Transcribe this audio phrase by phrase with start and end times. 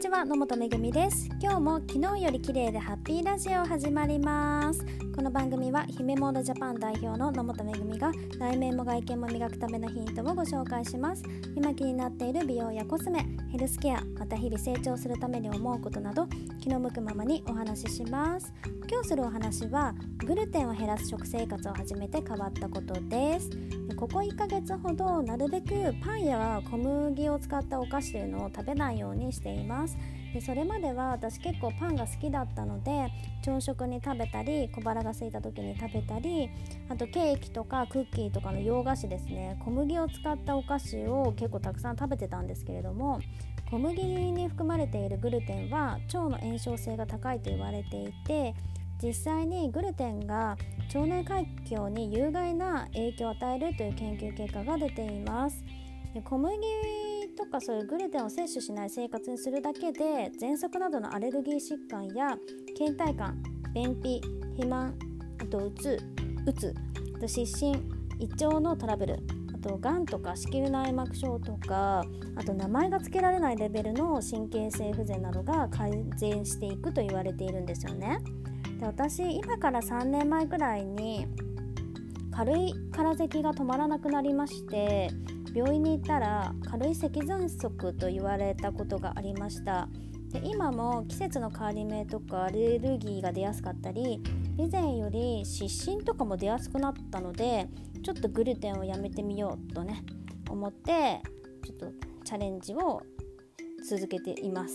[0.00, 1.28] ちは野本めぐみです。
[1.42, 4.82] 今日も昨日より綺麗でハッピーラジオ始まります。
[5.14, 11.22] この番組は姫モードジャパン代表の野本めぐみが内面も外見も磨くためのヒントをご紹介します。
[11.54, 16.26] 今気になっている美容やコスメヘルスケアまた日々成長するために思うことなど
[16.62, 18.54] 気の向くままにお話しします。
[18.90, 19.94] 今日するお話は
[20.24, 23.50] グルテンを減らす食生活を始めて変わったことです。
[24.00, 29.89] ここ1ヶ月ほどなるべくパンや小麦を使ったお菓子というのを食べないようにしています。
[30.32, 33.08] でそれまでは私結構パンが好きだったので
[33.42, 36.50] 朝食に食べたり小腹が空いた時に食べたり
[36.88, 39.58] あとケーキとかクッキーとかの洋菓子ですね。
[39.64, 43.20] 小麦を使ったお菓子を結構たくさん食べてたんですけれども
[43.70, 48.54] 小麦に含まれているグルテンは腸の炎症性が高いと言われていて
[49.02, 50.56] 実際にグルテンが
[50.94, 55.64] 腸内環境に有害な影響を与えるという研究結果が出ています。
[56.12, 56.58] で小麦
[57.40, 62.36] とかそういうグルテンを摂取しない生活にするだけで喘息などのアレルギー疾患や
[62.78, 63.42] 倦怠感
[63.74, 64.20] 便秘
[64.56, 64.94] 肥満
[65.40, 65.98] あとうつ
[66.46, 66.74] うつ
[67.16, 67.82] あと失神
[68.18, 69.16] 胃腸のトラブル
[69.54, 72.04] あとがんとか子宮内膜症とか
[72.36, 78.18] あと名前が付けられないレベルの神経性不全などが改善していくと言われているんですよね。
[78.78, 81.26] で私今から3年前くらいに
[82.30, 85.10] 軽い空咳が止まらなくなりまして
[85.54, 89.88] 病院に行ったら軽い咳喘息と言われたことがありました。
[90.32, 94.22] で今も季節の変わり目とかアレルギーが出やすかったり
[94.56, 97.68] 以前より湿疹とかも出やすくなったので
[98.04, 100.04] ちょっとグルテンをやめてみようとね
[100.48, 101.20] 思って
[101.64, 101.86] ちょっと
[102.24, 103.02] チャレンジを
[103.88, 104.74] 続けています。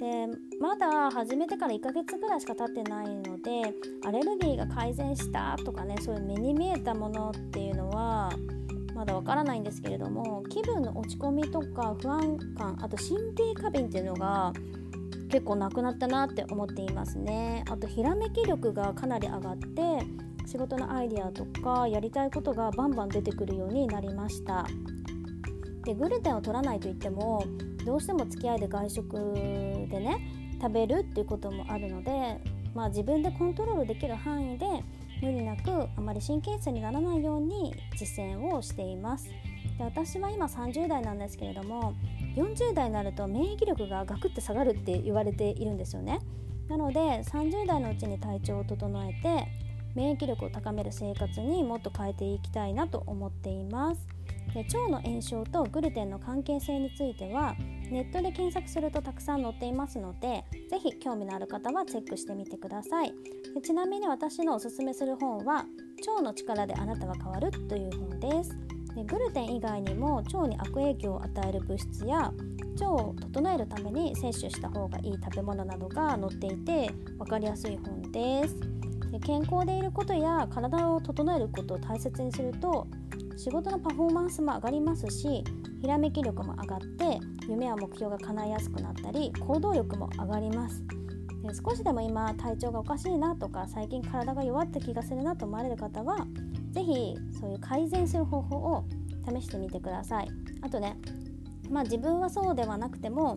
[0.00, 0.26] で
[0.58, 3.74] まだ始めてから1ヶ月ぐらいしか経ってないので
[4.06, 8.32] アレルギーが改善したとかねそういう目に見えたものっていうのは
[9.00, 14.52] まだわからないんですけれども気分の落ち込みとか不安感あと神経過敏っていうのが
[15.30, 17.64] 結構なくなったなって思っていますね。
[17.70, 19.82] あとひらめき力がかなり上がって
[20.44, 24.66] 仕事のアイデアとかやりたいことがバンバン出てくるようになりました。
[25.86, 27.42] でグルテンを取らないといっても
[27.86, 29.16] どうしても付き合いで外食
[29.88, 30.18] でね
[30.60, 32.38] 食べるっていうこともあるので、
[32.74, 34.66] まあ、自分でコントロールできる範囲で
[35.22, 39.28] 無理なくあまり神経質にならないように実践をしています。
[39.78, 41.94] で私は今30代なんですけれども
[42.36, 46.20] 40代になると免疫力がガクッて下がるって言われているんですよね。
[46.68, 49.48] なので30代のうちに体調を整えて
[49.94, 54.06] 免疫力を高める生活にもっと変えていきたいなと思っています。
[54.54, 57.54] で腸の炎症とグルテンの関係性については
[57.90, 63.12] ネットで検索するとたくさん載っていますので是非興味のある方はチェックしてみてください。
[63.54, 65.66] でちなみに私のおすすめする本は
[66.06, 68.56] 「腸の力であなたは変わる」という本です。
[68.94, 72.32] でグルテン以外にも腸に悪影響を与える物質や
[72.80, 78.56] 腸を整えるために摂取した方がいい食べ物などが載っていて分かりやすい本です。
[79.10, 82.86] で健康でいることや体を整えることを大切にすると
[83.36, 85.44] 仕事のパフォーマンスも上がりますし
[85.80, 90.84] ひらめき力も上がって夢や目標が叶いやすくなったり行動力も上がります。
[91.42, 96.26] で少しでも今体調がおかしいなとか最近体が弱った気がするなと思われる方は
[96.72, 98.84] 是非そういう改善する方法を
[99.26, 100.28] 試してみてください。
[100.60, 100.98] あとね
[101.70, 103.36] まあ自分はそうではなくても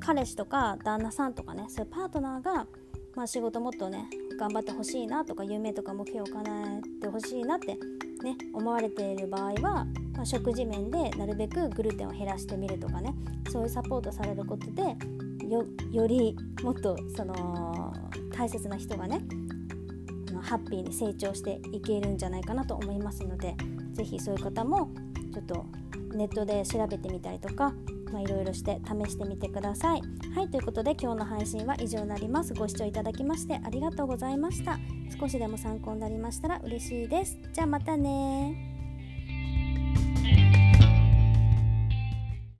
[0.00, 2.66] 彼氏とか旦那さんとかねそういうパートナーが、
[3.14, 4.08] まあ、仕事もっとね
[4.38, 7.78] 頑張ってほしいなとか夢とか目標を叶えてほしいなって
[8.22, 13.14] ね、思われている場合は、まあ、食事面でなるべくグルテンを減らしてみるとかね
[13.50, 14.82] そういうサポートされることで
[15.92, 17.92] よりもっとその
[18.32, 19.20] 大切な人がね
[20.42, 23.54] ハッピーに成長していけるんじゃないかなと思いますので
[23.92, 24.90] 是非そういう方も
[25.32, 25.66] ちょっと
[26.16, 27.74] ネットで調べてみたりとか
[28.18, 30.00] いろいろして試してみてください。
[30.34, 32.54] はいということで今日の配信は以上になります。
[32.54, 34.78] ご視聴いただきましてありがとうございました。
[35.18, 37.38] 少しでも参考になりましたら嬉しいです。
[37.52, 38.75] じゃあまたね